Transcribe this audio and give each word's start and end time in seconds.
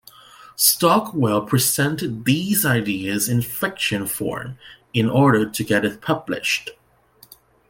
Stockwell 0.55 1.45
presented 1.45 2.25
these 2.25 2.65
ideas 2.65 3.29
in 3.29 3.43
fiction 3.43 4.07
form 4.07 4.57
in 4.95 5.07
order 5.07 5.47
to 5.47 5.63
get 5.63 5.85
it 5.85 6.01
published. 6.01 6.71